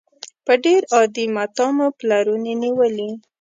په 0.45 0.53
ډېر 0.63 0.81
عادي 0.95 1.25
متاع 1.35 1.69
مو 1.77 1.87
پلورنې 1.99 2.53
نېولې. 2.61 3.09